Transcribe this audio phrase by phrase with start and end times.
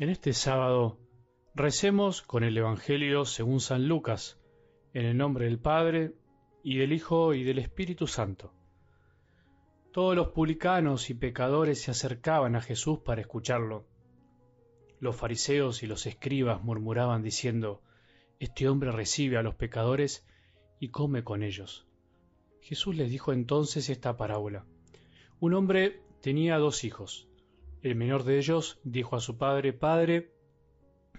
[0.00, 0.98] En este sábado
[1.54, 4.40] recemos con el Evangelio según San Lucas,
[4.94, 6.14] en el nombre del Padre,
[6.62, 8.54] y del Hijo, y del Espíritu Santo.
[9.92, 13.86] Todos los publicanos y pecadores se acercaban a Jesús para escucharlo.
[15.00, 17.82] Los fariseos y los escribas murmuraban diciendo,
[18.38, 20.24] Este hombre recibe a los pecadores
[20.80, 21.86] y come con ellos.
[22.62, 24.64] Jesús les dijo entonces esta parábola.
[25.38, 27.28] Un hombre tenía dos hijos.
[27.82, 30.32] El menor de ellos dijo a su padre, Padre,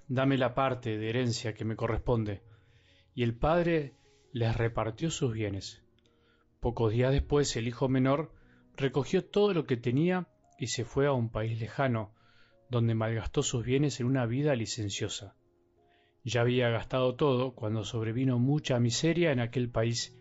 [0.08, 2.42] dame la parte de herencia que me corresponde.
[3.14, 3.94] Y el padre
[4.34, 5.84] les repartió sus bienes.
[6.60, 8.34] Pocos días después el hijo menor
[8.76, 12.14] recogió todo lo que tenía y se fue a un país lejano,
[12.70, 15.36] donde malgastó sus bienes en una vida licenciosa.
[16.24, 20.18] Ya había gastado todo cuando sobrevino mucha miseria en aquel país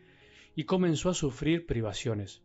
[0.54, 2.42] y comenzó a sufrir privaciones.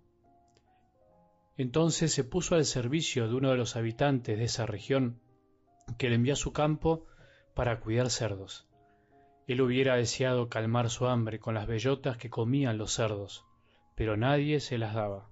[1.58, 5.22] Entonces se puso al servicio de uno de los habitantes de esa región,
[5.98, 7.06] que le envió a su campo
[7.54, 8.68] para cuidar cerdos.
[9.48, 13.46] Él hubiera deseado calmar su hambre con las bellotas que comían los cerdos,
[13.96, 15.30] pero nadie se las daba.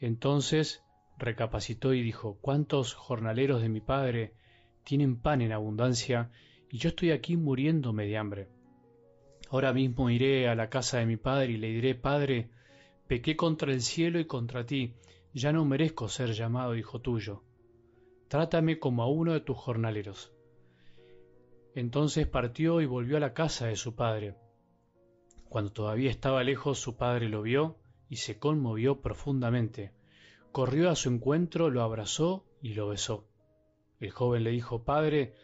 [0.00, 0.82] Entonces
[1.18, 4.34] recapacitó y dijo, ¿cuántos jornaleros de mi padre
[4.82, 6.32] tienen pan en abundancia
[6.72, 8.48] y yo estoy aquí muriéndome de hambre?
[9.50, 12.48] Ahora mismo iré a la casa de mi padre y le diré, Padre,
[13.06, 14.94] pequé contra el cielo y contra ti,
[15.34, 17.42] ya no merezco ser llamado hijo tuyo.
[18.28, 20.32] Trátame como a uno de tus jornaleros.
[21.74, 24.34] Entonces partió y volvió a la casa de su padre.
[25.50, 27.76] Cuando todavía estaba lejos, su padre lo vio
[28.08, 29.92] y se conmovió profundamente.
[30.52, 33.26] Corrió a su encuentro, lo abrazó y lo besó.
[34.00, 35.34] El joven le dijo, Padre,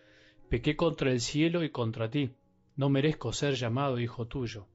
[0.49, 2.35] pequé contra el cielo y contra ti,
[2.77, 4.67] no merezco ser llamado hijo tuyo.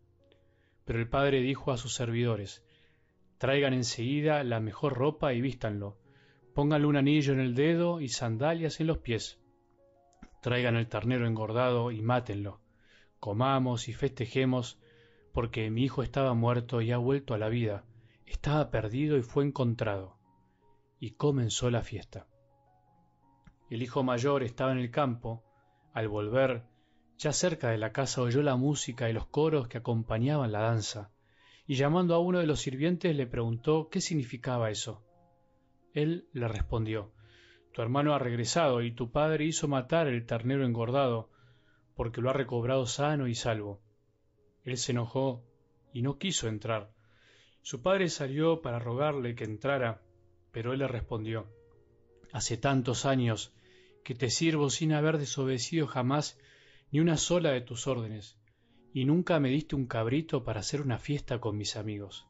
[0.85, 2.63] Pero el padre dijo a sus servidores,
[3.38, 5.97] Traigan enseguida la mejor ropa y vístanlo.
[6.53, 9.39] Pónganle un anillo en el dedo y sandalias en los pies.
[10.41, 12.61] Traigan el ternero engordado y mátenlo.
[13.19, 14.79] Comamos y festejemos,
[15.34, 17.85] porque mi hijo estaba muerto y ha vuelto a la vida.
[18.25, 20.17] Estaba perdido y fue encontrado.
[21.00, 22.28] Y comenzó la fiesta.
[23.69, 25.44] El hijo mayor estaba en el campo.
[25.93, 26.63] Al volver,
[27.17, 31.11] ya cerca de la casa oyó la música y los coros que acompañaban la danza
[31.65, 35.01] y llamando a uno de los sirvientes le preguntó qué significaba eso.
[35.93, 37.13] Él le respondió,
[37.73, 41.29] Tu hermano ha regresado y tu padre hizo matar el ternero engordado,
[41.95, 43.81] porque lo ha recobrado sano y salvo.
[44.63, 45.43] Él se enojó
[45.93, 46.91] y no quiso entrar.
[47.61, 50.01] Su padre salió para rogarle que entrara,
[50.51, 51.47] pero él le respondió,
[52.33, 53.53] Hace tantos años
[54.03, 56.38] que te sirvo sin haber desobedecido jamás
[56.91, 58.38] ni una sola de tus órdenes
[58.94, 62.28] y nunca me diste un cabrito para hacer una fiesta con mis amigos.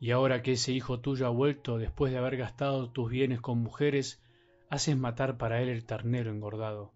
[0.00, 3.58] Y ahora que ese hijo tuyo ha vuelto después de haber gastado tus bienes con
[3.58, 4.20] mujeres,
[4.68, 6.92] haces matar para él el ternero engordado.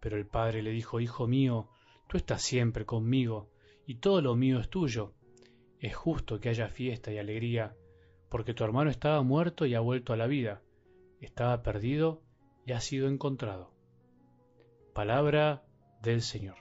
[0.00, 1.68] Pero el padre le dijo, Hijo mío,
[2.08, 3.50] tú estás siempre conmigo,
[3.86, 5.12] y todo lo mío es tuyo.
[5.78, 7.76] Es justo que haya fiesta y alegría,
[8.30, 10.62] porque tu hermano estaba muerto y ha vuelto a la vida,
[11.20, 12.22] estaba perdido
[12.66, 13.72] y ha sido encontrado.
[14.94, 15.64] Palabra
[16.02, 16.56] del Señor.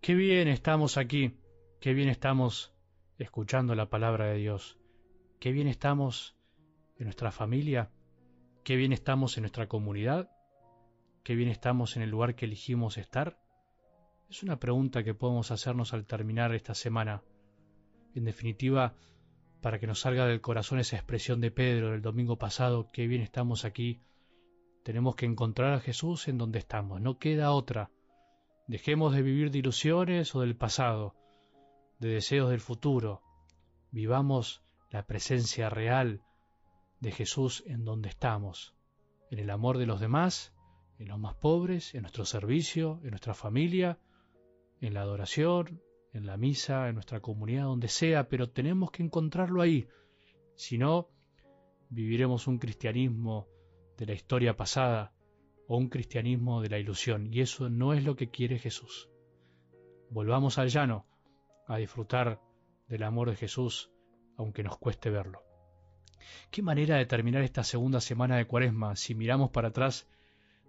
[0.00, 1.36] Qué bien estamos aquí,
[1.78, 2.72] qué bien estamos
[3.18, 4.78] escuchando la palabra de Dios,
[5.38, 6.36] qué bien estamos
[6.98, 7.90] en nuestra familia,
[8.64, 10.30] qué bien estamos en nuestra comunidad,
[11.30, 13.38] qué bien estamos en el lugar que elegimos estar.
[14.28, 17.22] Es una pregunta que podemos hacernos al terminar esta semana.
[18.16, 18.96] En definitiva,
[19.60, 23.22] para que nos salga del corazón esa expresión de Pedro del domingo pasado, qué bien
[23.22, 24.00] estamos aquí,
[24.82, 27.92] tenemos que encontrar a Jesús en donde estamos, no queda otra.
[28.66, 31.14] Dejemos de vivir de ilusiones o del pasado,
[32.00, 33.22] de deseos del futuro.
[33.92, 36.24] Vivamos la presencia real
[36.98, 38.74] de Jesús en donde estamos,
[39.30, 40.52] en el amor de los demás,
[41.00, 43.98] en los más pobres, en nuestro servicio, en nuestra familia,
[44.82, 45.80] en la adoración,
[46.12, 49.88] en la misa, en nuestra comunidad, donde sea, pero tenemos que encontrarlo ahí.
[50.56, 51.08] Si no,
[51.88, 53.48] viviremos un cristianismo
[53.96, 55.14] de la historia pasada,
[55.66, 59.08] o un cristianismo de la ilusión, y eso no es lo que quiere Jesús.
[60.10, 61.06] Volvamos al llano,
[61.66, 62.42] a disfrutar
[62.88, 63.90] del amor de Jesús,
[64.36, 65.42] aunque nos cueste verlo.
[66.50, 70.06] Qué manera de terminar esta segunda semana de Cuaresma, si miramos para atrás,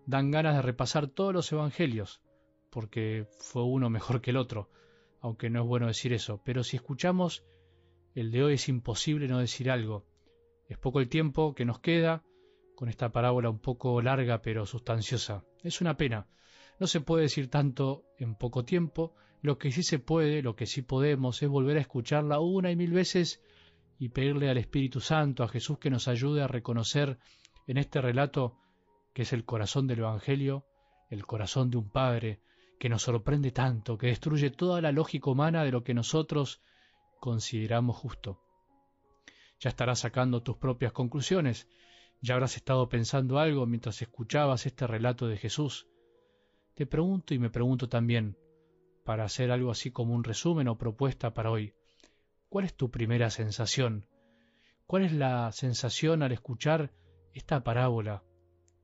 [0.06, 2.22] dan ganas de repasar todos los evangelios,
[2.70, 4.70] porque fue uno mejor que el otro,
[5.20, 7.44] aunque no es bueno decir eso, pero si escuchamos
[8.16, 10.06] el de hoy es imposible no decir algo.
[10.68, 12.24] Es poco el tiempo que nos queda
[12.76, 15.44] con esta parábola un poco larga pero sustanciosa.
[15.64, 16.28] Es una pena.
[16.80, 19.16] No se puede decir tanto en poco tiempo.
[19.42, 22.76] Lo que sí se puede, lo que sí podemos, es volver a escucharla una y
[22.76, 23.42] mil veces
[23.98, 27.20] y pedirle al Espíritu Santo, a Jesús, que nos ayude a reconocer
[27.68, 28.58] en este relato
[29.14, 30.66] que es el corazón del Evangelio,
[31.10, 32.42] el corazón de un Padre,
[32.80, 36.62] que nos sorprende tanto, que destruye toda la lógica humana de lo que nosotros
[37.20, 38.42] consideramos justo.
[39.60, 41.68] Ya estarás sacando tus propias conclusiones,
[42.22, 45.88] ya habrás estado pensando algo mientras escuchabas este relato de Jesús.
[46.74, 48.38] Te pregunto y me pregunto también,
[49.04, 51.74] para hacer algo así como un resumen o propuesta para hoy,
[52.50, 54.08] ¿cuál es tu primera sensación?
[54.88, 56.92] ¿Cuál es la sensación al escuchar
[57.34, 58.24] esta parábola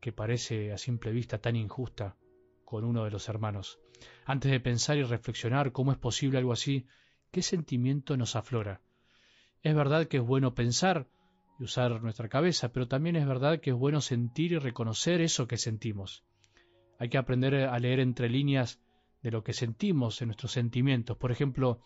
[0.08, 2.16] que parece a simple vista tan injusta
[2.64, 3.82] con uno de los hermanos?
[4.24, 6.88] Antes de pensar y reflexionar cómo es posible algo así,
[7.30, 8.80] ¿qué sentimiento nos aflora?
[9.64, 11.10] Es verdad que es bueno pensar
[11.60, 15.46] y usar nuestra cabeza, pero también es verdad que es bueno sentir y reconocer eso
[15.46, 16.24] que sentimos.
[17.00, 18.80] Hay que aprender a leer entre líneas
[19.22, 21.18] de lo que sentimos en nuestros sentimientos.
[21.18, 21.82] Por ejemplo,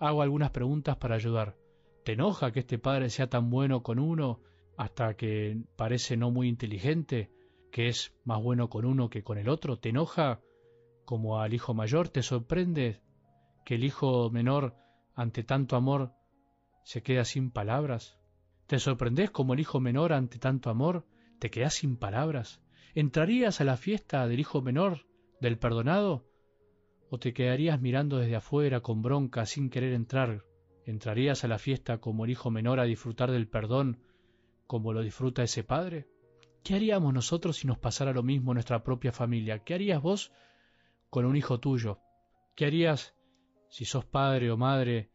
[0.00, 1.56] hago algunas preguntas para ayudar.
[2.04, 4.40] ¿Te enoja que este padre sea tan bueno con uno
[4.76, 7.30] hasta que parece no muy inteligente,
[7.74, 9.80] que es más bueno con uno que con el otro?
[9.80, 10.40] ¿Te enoja
[11.04, 12.08] como al hijo mayor?
[12.08, 13.00] ¿Te sorprende
[13.64, 14.76] que el hijo menor,
[15.16, 16.12] ante tanto amor,
[16.84, 18.16] se queda sin palabras?
[18.68, 21.04] ¿Te sorprendes como el hijo menor ante tanto amor?
[21.40, 22.62] ¿Te quedas sin palabras?
[22.94, 25.08] ¿Entrarías a la fiesta del hijo menor,
[25.40, 26.28] del perdonado?
[27.10, 30.44] ¿O te quedarías mirando desde afuera con bronca sin querer entrar?
[30.86, 33.98] ¿Entrarías a la fiesta como el hijo menor a disfrutar del perdón
[34.68, 36.06] como lo disfruta ese padre?
[36.64, 39.58] ¿Qué haríamos nosotros si nos pasara lo mismo nuestra propia familia?
[39.58, 40.32] ¿Qué harías vos
[41.10, 42.00] con un hijo tuyo?
[42.54, 43.14] ¿Qué harías
[43.68, 45.10] si sos padre o madre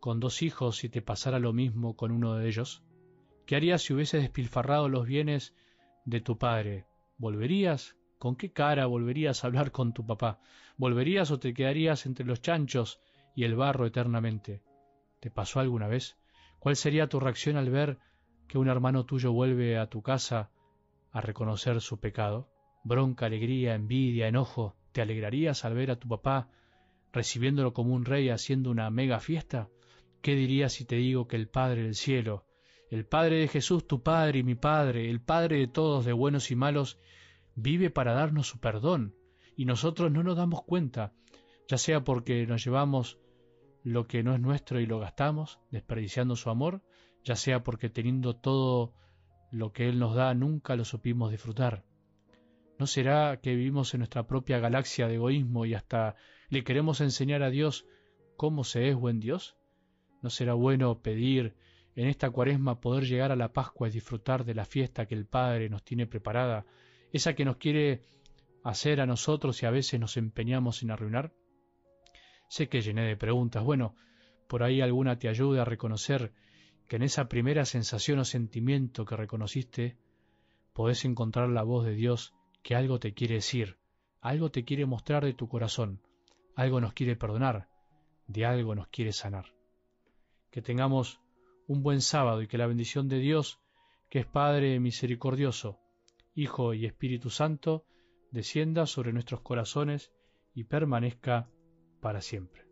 [0.00, 2.84] con dos hijos si te pasara lo mismo con uno de ellos?
[3.46, 5.54] ¿Qué harías si hubieses despilfarrado los bienes
[6.04, 6.84] de tu padre?
[7.16, 7.96] ¿Volverías?
[8.18, 10.40] ¿Con qué cara volverías a hablar con tu papá?
[10.76, 13.00] ¿Volverías o te quedarías entre los chanchos
[13.34, 14.62] y el barro eternamente?
[15.20, 16.18] ¿Te pasó alguna vez?
[16.58, 17.98] ¿Cuál sería tu reacción al ver
[18.46, 20.51] que un hermano tuyo vuelve a tu casa
[21.12, 22.50] a reconocer su pecado?
[22.82, 24.76] Bronca, alegría, envidia, enojo.
[24.92, 26.50] ¿Te alegrarías al ver a tu papá
[27.12, 29.68] recibiéndolo como un rey haciendo una mega fiesta?
[30.22, 32.46] ¿Qué dirías si te digo que el Padre del cielo,
[32.90, 36.50] el Padre de Jesús, tu Padre y mi Padre, el Padre de todos, de buenos
[36.50, 36.98] y malos,
[37.54, 39.14] vive para darnos su perdón,
[39.56, 41.12] y nosotros no nos damos cuenta,
[41.68, 43.18] ya sea porque nos llevamos
[43.82, 46.82] lo que no es nuestro y lo gastamos, desperdiciando su amor,
[47.24, 48.94] ya sea porque teniendo todo
[49.52, 51.84] lo que Él nos da nunca lo supimos disfrutar.
[52.78, 56.16] ¿No será que vivimos en nuestra propia galaxia de egoísmo y hasta
[56.48, 57.86] le queremos enseñar a Dios
[58.36, 59.56] cómo se es buen Dios?
[60.22, 61.54] ¿No será bueno pedir
[61.94, 65.26] en esta cuaresma poder llegar a la Pascua y disfrutar de la fiesta que el
[65.26, 66.64] Padre nos tiene preparada,
[67.12, 68.04] esa que nos quiere
[68.64, 71.34] hacer a nosotros y a veces nos empeñamos en arruinar?
[72.48, 73.62] Sé que llené de preguntas.
[73.62, 73.94] Bueno,
[74.48, 76.32] por ahí alguna te ayuda a reconocer
[76.88, 79.96] que en esa primera sensación o sentimiento que reconociste,
[80.72, 83.78] podés encontrar la voz de Dios que algo te quiere decir,
[84.20, 86.00] algo te quiere mostrar de tu corazón,
[86.54, 87.68] algo nos quiere perdonar,
[88.26, 89.52] de algo nos quiere sanar
[90.52, 91.20] que tengamos
[91.66, 93.58] un buen sábado y que la bendición de Dios,
[94.10, 95.80] que es Padre misericordioso,
[96.34, 97.84] Hijo y Espíritu Santo,
[98.30, 100.12] descienda sobre nuestros corazones
[100.54, 101.48] y permanezca
[102.00, 102.71] para siempre.